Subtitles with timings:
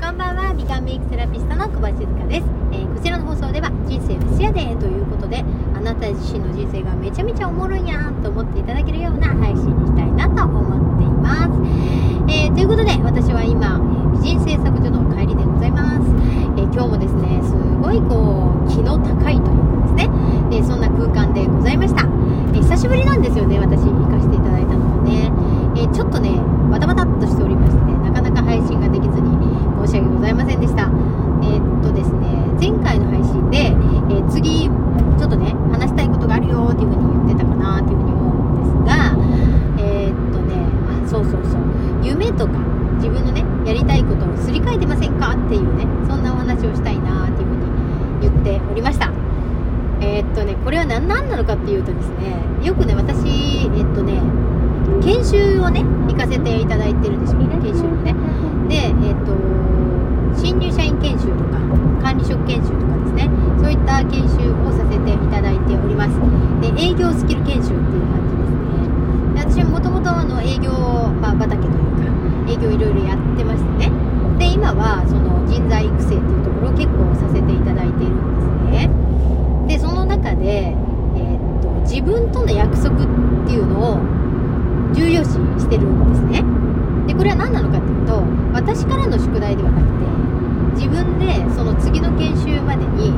[0.00, 0.54] こんばんは。
[0.54, 11.52] 美顔メイクセラピストの小林静香です、えーこちらの放送では人生は視野でということであなた自身の人生がめちゃめちゃおもろいやんと思っていただけるような配信にしたいなと思っています、
[12.32, 13.80] えーということで私は今
[14.20, 16.08] 美人製作所の帰りでございます、
[16.56, 20.08] えー今日もですねすごいこう気の高いというかですね、
[20.52, 22.06] えそんな空間でございました、
[22.54, 25.32] え久しぶりなんですよね私行かせていただいたのはね、
[25.76, 26.38] えちょっとね
[26.70, 29.34] バタバタっとしておりましてなかなか配信ができずに
[29.86, 30.82] 申し訳ございませんでした
[31.42, 32.28] えーっとですね
[32.60, 34.70] 前回の配信で、えー次
[35.18, 39.16] ちょっとね話したいことがあるよっていうふうに言ってたかなっていうふうに思うんですが
[39.82, 40.54] えーっとね
[40.86, 41.60] あそうそうそう
[42.06, 42.52] 夢とか
[43.02, 45.32] 自分のねやりたいことをすり替えてませんか？
[45.32, 47.62] っていうねそんなお話をしたいなっていうふうに
[48.22, 49.10] 言っておりました。
[50.00, 54.22] えーっとねこれは何なのかっていうとですねよくね私えっとね
[55.02, 57.40] 研修をね行かせていただいてるんですよ。
[57.40, 58.14] 研修をね。
[58.68, 58.76] で
[59.08, 59.32] えっと
[60.36, 61.58] 新入社員研修とか
[62.02, 63.30] 管理職研修とかですね。
[63.60, 66.16] そういった研修をさせていただいております。
[66.60, 69.60] で営業スキル研修っていう感じですね。
[69.60, 70.72] で私もともと営業、
[71.20, 71.80] まあ、畑というか
[72.48, 73.44] 営業いろいろやって
[74.70, 78.86] 今はその人材育成っていうところを結構させていただいているんですね。
[79.66, 83.06] でその中で、えーっと自分との約束っ
[83.46, 83.98] ていうのを
[84.94, 86.44] 重要視してるんですね。
[87.08, 88.22] でこれは何なのかっていうと
[88.54, 89.90] 私からの宿題ではなく
[90.78, 93.10] て自分でその次の研修までに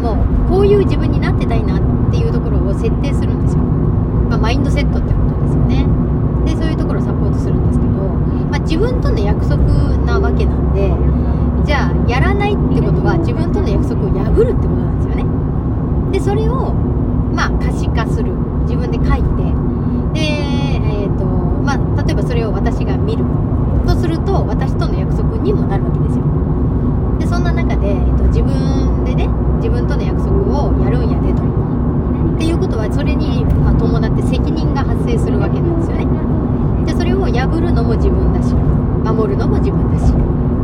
[0.00, 0.16] も
[0.48, 3.60] うこういう自分になってたいなっていうところを設定するんですよ、
[4.32, 6.09] まあ、マインドセットってことですよね。
[6.44, 7.90] でそういうところをサポートするんですけど、
[8.50, 9.62] まあ、自分との約束
[10.04, 10.92] なわけなんで
[11.64, 16.12] じゃあやらないってことは自分との約束を破るってことなんですよね。
[16.12, 16.72] でそれを
[17.32, 18.32] まあ可視化する。
[18.62, 19.42] 自分で書いて。
[20.12, 23.24] でえっ、とまあ例えばそれを私が見る。
[23.86, 26.24] とすると私との約束にもなるわけですよ。
[27.18, 31.42] でそんな中で、えっと自分でね自分との約束をやるんやでと。
[32.36, 36.06] っていうことはそれにま伴って責任が発生するわけなんですよね。
[36.86, 40.12] でそれを破るのも自分だし守るのも自分だし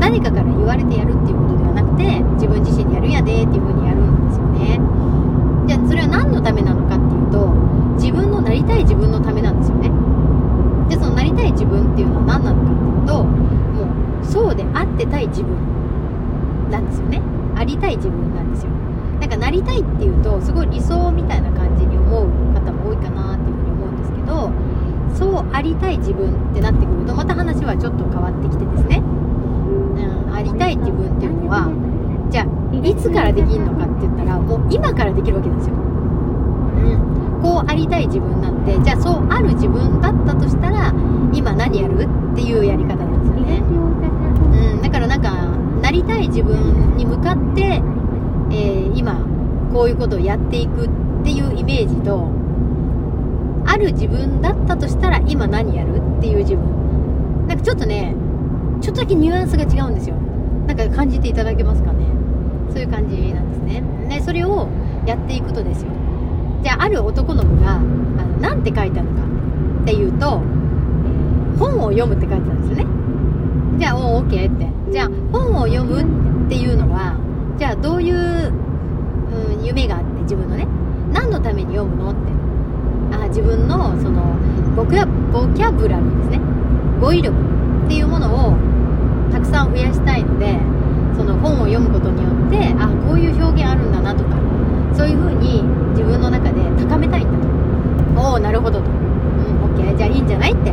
[0.00, 4.80] 誰かから言われてやるっていうことではなくて自分自身でやるやでっていうふうにやるんですよね。
[5.66, 7.52] じゃあそれは何のためなのかっていうと
[7.96, 9.90] 自分のなりたい自分のためなんですよね。
[10.88, 13.88] でそのなりたい自分っていうのは何なのかっていうとも
[14.22, 15.56] うそうであってたい自分
[16.70, 17.20] なんですよね。
[17.56, 18.70] ありたい自分なんですよ。
[19.26, 24.52] なんかなりたいっていうとすごい理想みたいな感じに思う方も多いかなっていうふうに思うんですけど
[25.18, 31.66] そうありたい自分ってなってくるとまた話はちょっと変わってきてですね、うん、ありたい自分っていうのは
[32.30, 40.94] じゃあいつからできるのかって言ったらもう今からできるわけなんですよ、うん、こうありたい自分なんてじゃあそうある自分だったとしたら
[41.34, 45.34] 今何やるっていうやり方なんですよね、うん、だからなんか
[45.82, 47.82] なりたい自分に向かって、
[48.50, 49.24] えー今
[49.72, 50.90] こういうことをやっていくっ
[51.24, 52.30] ていうイメージと
[53.66, 57.46] ある自分だったとしたら今何やるっていう自分。
[57.46, 58.14] なんかちょっとね
[58.80, 60.16] ちょっとだけニュアンスが違うんですよ。
[60.66, 62.06] なんか感じていただけますかね。
[62.70, 63.82] そういう感じなんですね。
[64.08, 64.68] でそれを
[65.04, 65.90] やっていくとですよ。
[66.62, 67.84] じゃあある男の子があの
[68.40, 69.22] なんて書いたのか
[69.82, 70.40] っていうと、
[71.58, 73.78] 本を読むって書いてたんですよね。
[73.78, 74.92] じゃあおー OK って。
[74.92, 76.00] じゃあ本を読む
[76.46, 77.16] っていうのは
[77.58, 80.66] じゃあどういう、うん、夢があって自分のね
[81.12, 82.36] 何のために読むのって。
[83.12, 84.34] あ自分のその
[84.74, 86.40] ボキャボキャブラリーですね。
[87.00, 87.36] 語彙力
[87.84, 88.56] っていうものを
[89.30, 90.58] たくさん増やしたいので
[91.16, 94.30] その本を読むことによってあこういう表現あるんだなとか
[94.92, 97.38] そういう風に自分の中で高めたいんだ
[98.18, 98.28] と。
[98.28, 98.86] おおなるほどと。
[98.86, 100.72] うん OK じゃあいいんじゃないって。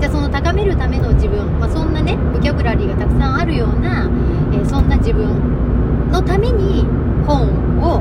[0.00, 4.10] じゃあその高めるための自分、まあ、そんなねボキャブラリーがたくさんあるような、
[4.52, 5.73] えーそんな自分
[6.14, 6.86] のために
[7.26, 7.42] 本
[7.82, 8.00] を、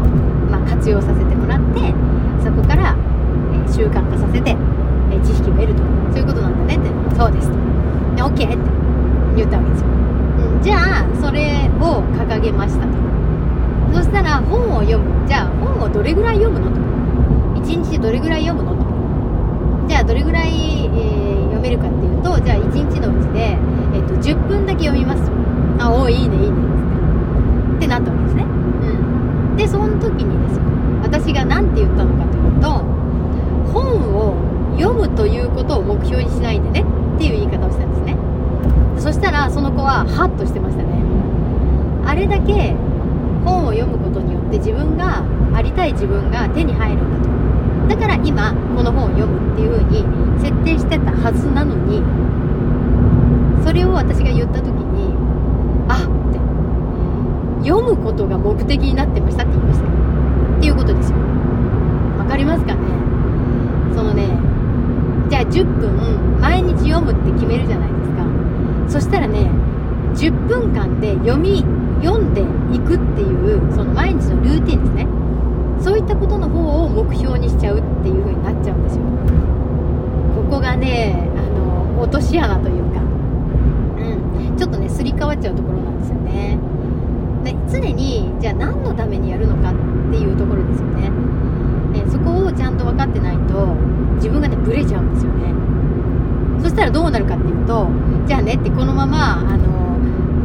[0.52, 1.94] ま、活用させてもらって
[2.44, 2.96] そこから、
[3.68, 4.56] え習慣化させて、
[5.12, 5.82] え知識を得ると。
[6.12, 7.16] そういうことなんだねって。
[7.16, 7.56] そうですと。
[8.16, 8.58] で OK って。
[9.36, 12.94] 言ったわけですよ、うん、じゃあそれを掲げましたと。
[13.96, 15.28] そしたら本を読む。
[15.28, 16.80] じゃあ本をどれぐらい読むのと。
[17.62, 19.88] 1日どれぐらい読むのと。
[19.88, 23.58] じゃあどれぐらい、えー読めるかっていうとじゃあ1日のうちで、
[23.94, 25.32] えっと10分だけ読みますと
[25.80, 26.94] あおーいいねいいねっつって
[27.78, 30.64] ってなったわけですねうんでその時にですよ
[31.04, 32.70] 私が何て言ったのかというと
[33.72, 33.86] 本
[34.16, 34.36] を
[34.78, 36.86] 読むということを目標にしないでね
[37.16, 38.18] っていう言い方をしたんですね
[38.98, 40.90] そしたらその子ハッとしてましたね。
[42.06, 42.76] あれだけ
[43.46, 45.24] 本を読むことによって自分が
[45.54, 47.98] ありたい自分が手に入るんだと。
[48.02, 50.06] だから今この本を読むっていう風に
[50.40, 52.02] 設定してたはずなのに
[53.66, 55.14] それを私が言った時に
[55.90, 56.00] あっ
[56.32, 56.40] て
[57.68, 59.86] 読むことが目的になってましたって言いました。
[59.86, 61.18] っていうことですよ。
[62.18, 62.80] わかりますかね？
[63.96, 64.28] そのね
[65.30, 68.26] じゃあ10分毎日読むって決めるじゃないですか。
[68.88, 69.50] そしたらね
[70.16, 71.64] 10分間で読み
[72.04, 72.42] 読んで
[72.76, 75.08] いくっていうその毎日のルーティンですね。
[75.80, 79.02] そういったことの方を目標にしちゃうっていう風になっちゃうんですよ。
[80.36, 81.42] ここがねあ
[81.98, 83.00] の落とし穴というか。
[83.00, 84.58] うん。
[84.58, 86.58] ちょっとねすり替わっちゃうところなんですよね。
[87.44, 89.74] で常にじゃあ何のためにやるのかっ
[90.12, 91.10] ていうところですよね。
[91.92, 93.76] ねそこをちゃんと分かってないと
[94.16, 95.54] 自分がねブレちゃうんですよね。
[96.62, 97.88] そしたらどうなるかっていうと
[98.26, 99.83] じゃあねってこのままあの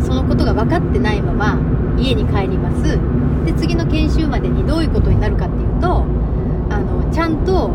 [0.01, 1.59] そのことが分かってないまま
[1.99, 2.99] 家に帰ります。
[3.45, 6.05] で次の研修までにどういうことになるかっていうと
[6.71, 7.71] あのちゃんと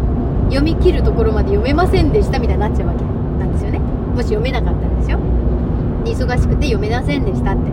[0.50, 3.04] 読み切るところまで読めませんでしたみたいになっちゃうわけ
[3.39, 3.80] なんですよね。
[3.80, 5.19] もし読めなかったらですよ。
[6.06, 7.71] 忙しくて読めませんでしたって。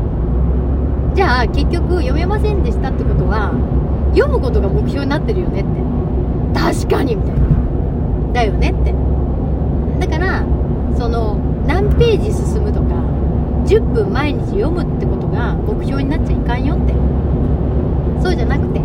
[1.15, 3.53] じゃあ結局読めませんでしたってことは
[4.15, 5.71] 読むことが目標になってるよねって。
[6.59, 7.41] 確かにみたいな。
[8.33, 8.95] だよねって。
[10.01, 10.45] だから
[10.97, 12.50] その何ページ進
[13.71, 16.93] 10分毎日読むってことが目標になっちゃいかんよって。
[18.21, 18.81] そうじゃなくて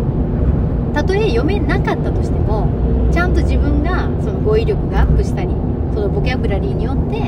[0.94, 2.68] たとえ読めなかったとしても
[3.12, 5.48] ちゃんと自分がその語彙力がアップしたり
[5.92, 7.18] そのボキャブラリーによって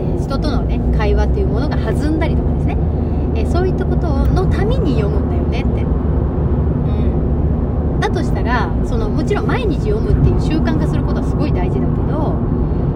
[0.00, 2.76] で人とのね会話というものが弾んだりとかですね。
[3.34, 5.82] えそういったことのために読むんだよねって。
[5.82, 5.86] う
[7.98, 8.00] ん。
[8.00, 12.36] だとしたらそのもちろん毎日読むっていう習慣化することはすごい大事だけど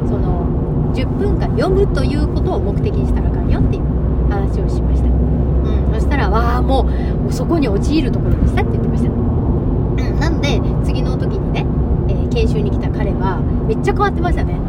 [0.06, 0.47] その
[0.94, 3.86] 10分間読むということを目的にしたらあかんよっていう
[4.28, 5.08] 話をしました。
[5.08, 5.94] うん。
[5.94, 6.88] そしたらわあも
[7.28, 9.11] うそこに陥るところでしたって言ってました。
[9.11, 10.20] うん。
[10.20, 11.67] なんで次の時にね、
[12.08, 14.61] えー研修に来た彼はめっちゃ変わってましたね。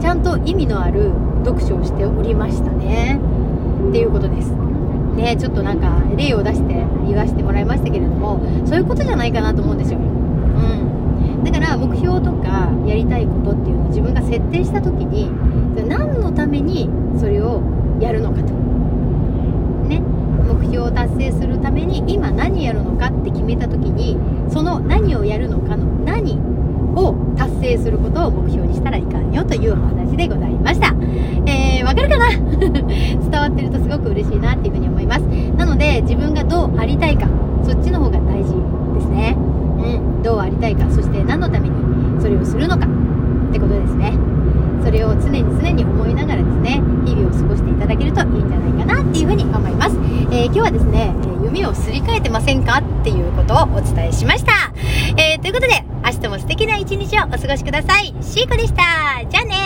[0.00, 1.12] ちゃんと意味のある
[1.44, 3.20] 読書をしておりましたね。
[3.88, 4.50] っていうことです。
[5.14, 6.74] ねちょっとなんか例を出して
[7.06, 9.98] 言わせてもらいましたけれどもそういうことじゃないかなと思うんですよ。
[9.98, 11.44] うん。
[11.44, 15.30] だから目標とかやりたいことっていうのを自分が設定した時に
[15.88, 16.88] 何のために
[17.18, 17.62] それを
[18.00, 18.52] やるのかと
[19.88, 24.18] ね目標を達成するために今何やるのかって決めた時に
[24.50, 26.36] その何をやるのかの何
[26.96, 30.88] を達成することを目標にしたらいかんよというお話でございました。
[31.46, 32.28] えー、わかるかな？
[32.68, 35.20] 伝わってるとすごく嬉しいなっていうふうに思います。
[35.56, 37.28] なので、自分がどうありたいか、
[37.62, 38.54] そっちの方が大事
[38.94, 39.36] ですね。
[39.38, 41.74] うん、どうありたいか、そして何のために
[42.20, 44.12] それをするのかってことですね。
[44.84, 46.42] それを常に常に思いながら
[51.66, 54.52] をすり替えてませんかっていうことをお伝えしました。
[55.16, 58.14] えーということで、明日も素敵な一日をお過ごしください。
[58.20, 58.82] シーコでした。
[59.28, 59.61] じゃあね